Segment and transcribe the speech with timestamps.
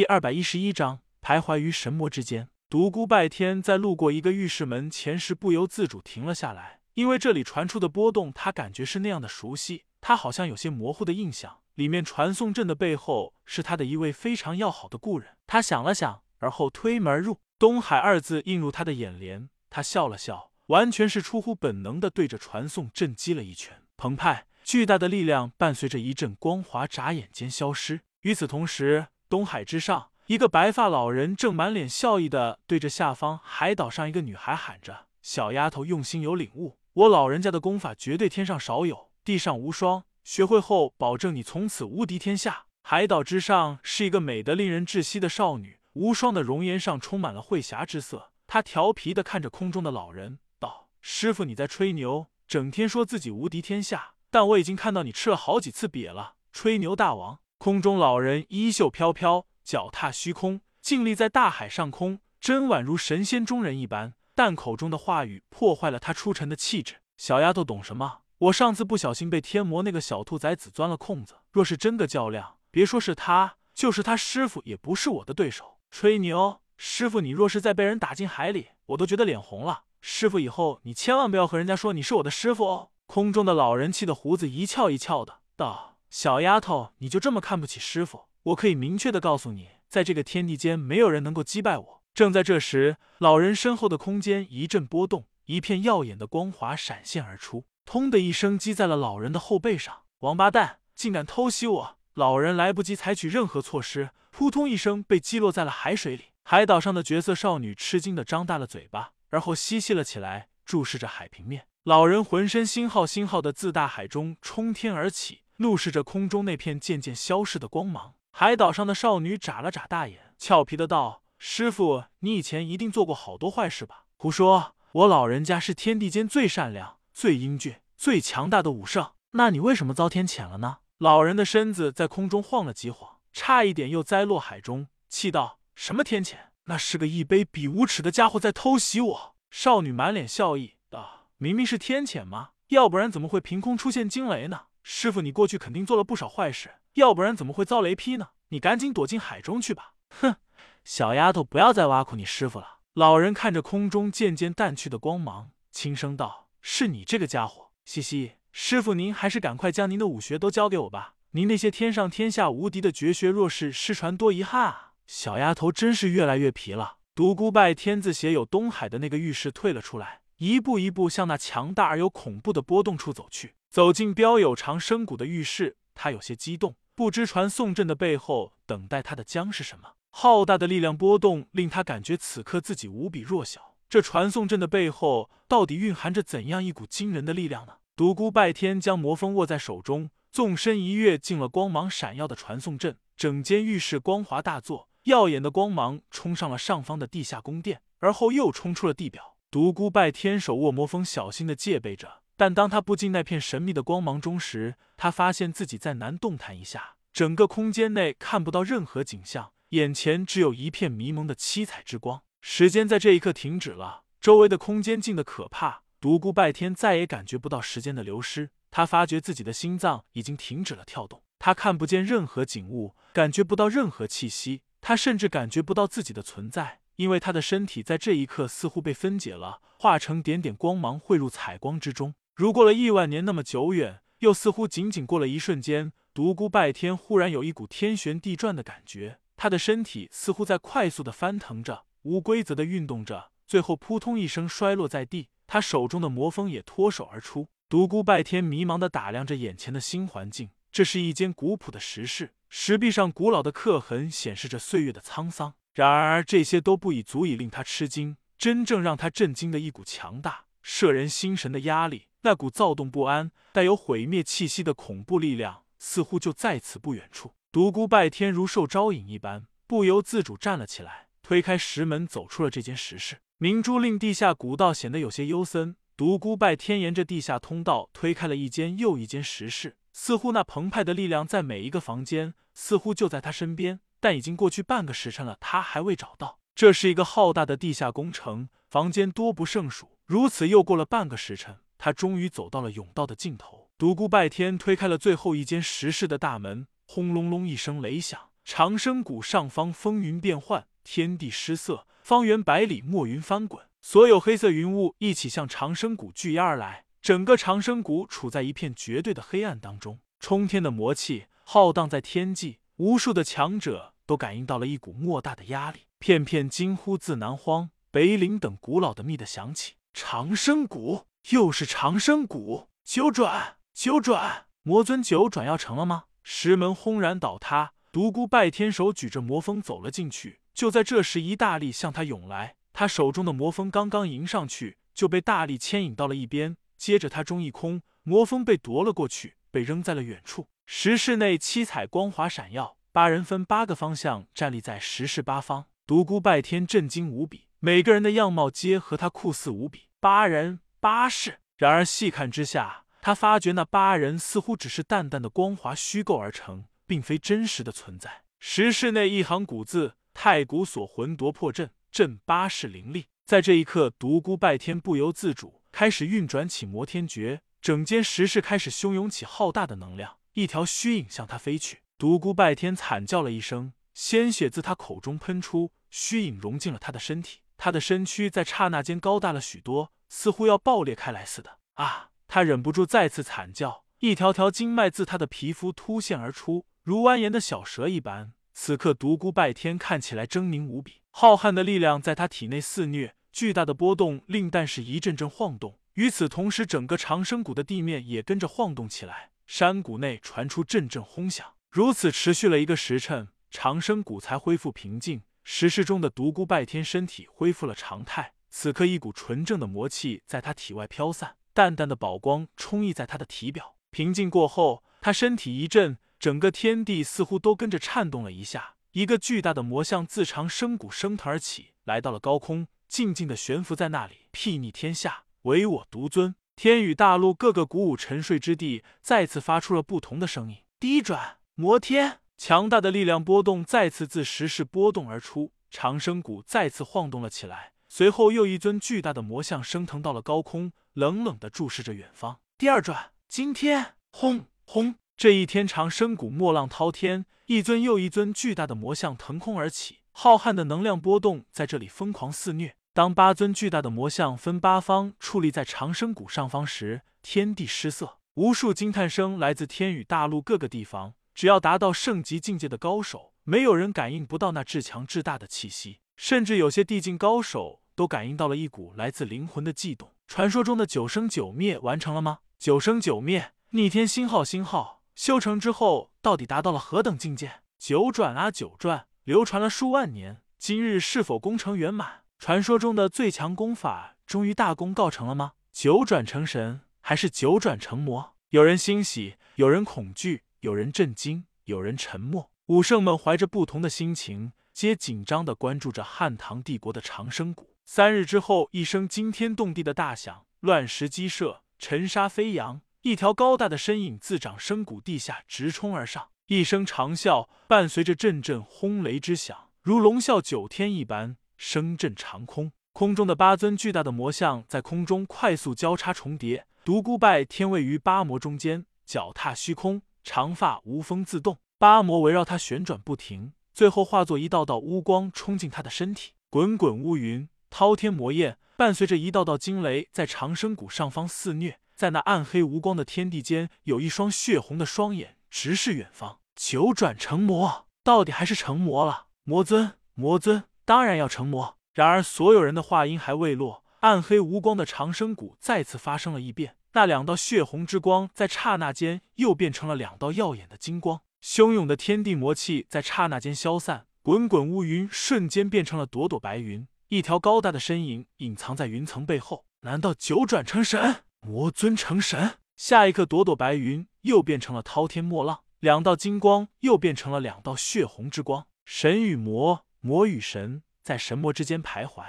[0.00, 2.48] 第二百一十一章，徘徊于神魔之间。
[2.70, 9.84] 独孤拜天在路过一个浴室门前时，不由自主停了下来，因为这里传出的波动，他感觉是那样的熟悉。
[10.00, 15.36] 他好像有些模糊的印象，里面传送阵的背后是他的一位非常要好的故人。
[15.46, 17.36] 他想了想，而后推门入。
[17.58, 23.82] 东海二字映入他的眼帘，他笑了笑，完全是出乎本能的对着传送阵击了一拳。
[23.98, 28.00] 澎湃巨大的力量伴随着一阵光华眨眼间消失。
[28.22, 40.02] 与此同时，东海之上，一个白发老人正满脸笑意的对着下方海岛上一个女孩喊着：“小丫头，用心有领悟，我老人家的功法绝对天上少有，地上无双。
[40.24, 48.32] 学会后，保证你从此无敌天下。”海岛之上是一个美得令人窒息的少女，无双的容颜上充满了慧霞之色。
[48.48, 64.14] 她调皮的看着空中的老人，道：“师傅，你在吹牛，整天说自己无敌天下，但我已经看到你吃了好几次瘪了，吹牛大王。”空中老人衣袖飘飘，脚踏虚空，静立在大海上空，真宛如神仙中人一般。
[64.34, 67.02] 但口中的话语破坏了他出尘的气质。
[67.18, 68.20] 小丫头懂什么？
[68.38, 71.34] 我上次不小心被天魔那个小兔崽子钻了空子。
[71.50, 75.76] 若是真的较量，别说是他，就是他师傅也不是我的对手。
[75.90, 79.82] 吹牛，师傅，你若是再被人打进海里，我都觉得脸红了。
[80.00, 82.88] 师傅，以后你千万不要和人家说你是我的师傅哦。
[83.04, 85.88] 空中的老人气得胡子一翘一翘的道。
[86.10, 88.24] 小丫头，你就这么看不起师傅？
[88.42, 92.02] 我可以明确的告诉你，在这个天地间，没有人能够击败我。
[92.12, 100.02] 正在这时，老人身后的空间一阵波动，一片耀眼的光华闪现而出，砰的一声击在了老人的后背上。
[100.18, 101.98] 王八蛋，竟敢偷袭我！
[102.14, 106.24] 老人来不及采取任何措施，扑通一声被击落在了海水里。
[106.42, 111.68] 海岛上的绝色少女吃惊的张大了嘴巴，而后嬉戏了起来，注视着海平面。
[111.84, 115.42] 老人浑身星号星号的自大海中冲天而起。
[115.60, 129.12] 怒视着空中那片渐渐消逝的光芒，海岛上的少女眨了眨大眼，俏皮的道：“师傅，你以前一定做过好多坏事吧？”“胡说，我老人家是天地间最善良、最英俊、最强大的武圣。
[129.32, 136.36] 那你为什么遭天谴了呢？”老人的身子在空中晃了几晃，差一点又栽落海中，气道：“什么天谴？
[136.64, 142.52] 那是个一卑鄙无耻的家伙在偷袭我。”少女满脸笑意道：“明明是天谴吗？
[142.68, 148.30] 要不然怎么会凭空出现惊雷呢？”师傅，你过去肯定做了不少坏事，要不然怎么会遭雷劈呢？
[148.48, 149.94] 你赶紧躲进海中去吧！
[150.08, 150.36] 哼，
[150.84, 152.78] 小丫头，不要再挖苦你师傅了。
[152.94, 158.32] 老人看着空中渐渐淡去的光芒，轻声道：“是你这个家伙，嘻嘻。
[158.50, 161.14] 师傅，您还是赶快将您的武学都教给我吧。
[161.32, 166.96] 您那些天上天下无敌的绝学，若是失传，多遗憾啊！”小丫头真是越来越皮了。
[167.14, 173.54] 独孤拜天字写有东海的那个浴室退了出来，一步一步向那强大而又恐怖的波动处走去。
[173.70, 179.92] 走进标有长生谷的浴室，他有些激动，不知传送阵的背后等待他的将是什么。
[180.10, 183.76] 浩大的力量波动令他感觉此刻自己无比弱小。
[183.88, 187.74] 这传送阵的背后到底蕴含着怎样一股惊人的力量呢？
[187.94, 192.98] 独孤拜天将魔风握在手中，纵身一跃进了光芒闪耀的传送阵。
[193.16, 199.36] 整间浴室光华大作，耀眼的光芒冲上了上方的地下宫殿，而后又冲出了地表。
[199.48, 202.19] 独孤拜天手握魔风，小心的戒备着。
[202.40, 206.96] 但当他步进那片神秘的光芒中时，他发现自己再难动弹一下。
[207.12, 212.22] 整个空间内看不到任何景象，眼前只有一片迷蒙的七彩之光。
[212.40, 215.82] 时间在这一刻停止了，周围的空间静得可怕。
[216.00, 221.22] 独孤拜天再也感觉不到时间的流失，他发觉自己的心脏已经停止了跳动。
[221.38, 226.80] 他看不见任何景物，感觉不到任何气息，他甚至感觉不到自己的存在。
[226.96, 232.14] 因为他的身体在这一刻似乎被分解了，化成点点光芒汇入彩光之中。
[232.40, 235.92] 如过了亿万年那么久远，又似乎仅仅过了一瞬间。
[236.14, 245.28] 独孤拜天忽然有一股天旋地转的感觉，他的身体似乎在快速的翻腾着，无规则的运动着，最后扑通一声摔落在地。
[245.46, 247.48] 他手中的魔锋也脱手而出。
[247.68, 255.52] 独孤拜天迷茫的打量着眼前的新环境，这是一间古朴的石室，石壁上古老的刻痕显示着岁月的沧桑。
[255.74, 262.06] 然而这些都不已足以令他吃惊，真正让他震惊的一股强大、摄人心神的压力。
[262.22, 267.34] 那股躁动不安、带有毁灭气息的恐怖力量，似乎就在此不远处。
[267.50, 273.18] 独孤拜天如受招引一般，不由自主站了起来，推开石门，走出了这间石室。
[273.38, 275.76] 明珠令地下古道显得有些幽森。
[275.96, 283.80] 独孤拜天沿着地下通道推开了一间又一间石室，似乎那澎湃的力量在每一个房间，似乎就在他身边。
[283.98, 286.38] 但已经过去半个时辰了，他还未找到。
[286.54, 289.90] 这是一个浩大的地下工程，房间多不胜数。
[290.06, 291.58] 如此又过了半个时辰。
[291.82, 293.70] 他终于走到了甬道的尽头。
[293.78, 306.84] 独孤拜天推开了最后一间石室的大门，轰隆隆一声雷响，长生谷上方风云变幻，天地失色，方圆百里墨云翻滚，所有黑色云雾一起向长生谷聚压而来。
[307.00, 319.76] 整个长生谷处在一片绝对的黑暗当中，冲天的魔气浩荡在天际，无数的强者都感应到了一股莫大的压力，片片惊呼自南荒、北岭等古老的秘的响起。
[319.94, 326.04] 长生谷，又是长生谷，九转，九转，魔尊九转要成了吗？
[326.22, 330.40] 石门轰然倒塌，独孤拜天手举着魔锋走了进去。
[330.54, 336.56] 就在这时，一大力向他涌来，他手中的魔锋刚刚迎上去，就被大力牵引到了一边。
[336.76, 340.48] 接着他中一空，魔锋被夺了过去，被扔在了远处。
[340.66, 345.66] 石室内七彩光华闪耀，八人分八个方向站立在石室八方。
[345.86, 349.88] 独孤拜天震惊无比，每个人的样貌皆和他酷似无比。
[349.98, 358.22] 八人八式，然而细看之下，他发觉那八人似乎只是淡淡的光华虚构而成，并非真实的存在。
[358.38, 365.62] 石室内一行古字：“太古锁魂夺魄阵，阵八式灵力。”在这一刻，独孤拜天不由自主。
[365.70, 370.16] 开始运转起摩天诀，整间石室开始汹涌起浩大的能量。
[370.32, 377.40] 一条虚影向他飞去，独孤拜天惨叫了一声，鲜血自他口中喷出，虚影融进了他的身体。
[377.58, 381.56] 他的身躯在刹那间高大了许多，似乎要爆裂开来似的。
[381.76, 382.10] 啊！
[382.28, 388.32] 他忍不住再次惨叫，一条条经脉自他的皮肤突现而出，如蜿蜒的小蛇一般。
[388.52, 393.16] 此刻，独孤拜天看起来狰狞无比，浩瀚的力量在他体内肆虐。
[393.32, 399.30] 巨大的波动令但是一阵阵晃动，与此同时，整个长生谷的地面也跟着晃动起来。
[399.46, 405.22] 山谷内传出阵阵轰响，如此持续了一个时辰，长生谷才恢复平静。
[405.42, 413.76] 石室中的独孤拜天身体恢复了常态，此刻一股纯正的魔气在他体外飘散，淡淡的宝光充溢在他的体表。
[413.90, 418.74] 平静过后，他身体一震，整个天地似乎都跟着颤动了一下。
[418.92, 422.66] 一个巨大的魔像自长生谷升腾而起，来到了高空。
[422.88, 426.34] 静静的悬浮在那里，睥睨天下，唯我独尊。
[426.56, 430.58] 天宇大陆各个鼓舞沉睡之地再次发出了不同的声音。
[430.80, 437.72] 低转魔天，强大的力量波动再次自石室波动而出，长生谷再次晃动了起来。
[437.92, 442.38] 随后又一尊巨大的魔像升腾到了高空，冷冷的注视着远方。
[442.56, 444.94] 第二转惊天，轰轰！
[445.16, 452.76] 这一天长生谷墨浪滔天，一尊又一尊巨大的魔像腾空而起，浩瀚的能量波动在这里疯狂肆虐。
[452.94, 461.14] 当八尊巨大的魔像分八方矗立在长生谷上方时，天地失色，无数惊叹声来自天宇大陆各个地方。
[461.34, 470.12] 只要达到圣级境界的高手，没有人感应不到那至强至大的气息，甚至有些地境高手都感应到了一股来自灵魂的悸动。
[470.26, 472.38] 传说中的九生九灭完成了吗？
[472.58, 477.60] 九生九灭，逆天星号星号修成之后，到底达到了何等境界？
[477.78, 482.22] 九转啊九转，流传了数万年，今日是否功成圆满？
[482.38, 485.52] 传说中的最强功法终于大功告成了吗？
[485.70, 488.32] 九转成神还是九转成魔？
[488.48, 492.50] 有人欣喜，有人恐惧，有人震惊，有人沉默。
[492.68, 497.66] 武圣们怀着不同的心情，皆紧张的关注着汉唐帝国的长生谷。
[497.92, 511.36] 三日之后，一声惊天动地的大响，乱石击射，尘沙飞扬，一条高大的身影自长生谷地下直冲而上，一声长啸伴随着阵阵轰雷之响，如龙啸九天一般。
[511.56, 516.66] 声震长空，空中的八尊巨大的魔像在空中快速交叉重叠。
[516.84, 526.34] 独孤拜天位于八魔中间，脚踏虚空，长发无风自动，八魔围绕他旋转不停，最后化作一道道乌光冲进他的身体。
[526.48, 531.78] 滚滚乌云，滔天魔焰，伴随着一道道惊雷在长生谷上方肆虐。
[531.94, 536.40] 在那暗黑无光的天地间，有一双血红的双眼直视远方。
[536.56, 539.26] 九转成魔，到底还是成魔了？
[539.44, 540.64] 魔尊，魔尊。
[540.84, 541.76] 当然要成魔。
[541.92, 546.76] 然而，所有人的话音还未落，暗黑无光的长生谷再次发生了异变。
[546.92, 551.20] 那两道血红之光在刹那间又变成了两道耀眼的金光。
[551.42, 556.86] 汹涌的天地魔气在刹那间消散，滚滚乌云瞬间变成了朵朵白云。
[557.10, 559.66] 一条高大的身影隐藏在云层背后。
[559.80, 561.24] 难道九转成神？
[561.40, 562.58] 魔尊成神？
[562.76, 568.68] 下一刻，朵朵白云又变成了滔天墨浪，两道金光又变成了两道血红之光。
[568.84, 569.84] 神与魔。
[570.02, 572.24] 魔与神在神魔之间徘徊。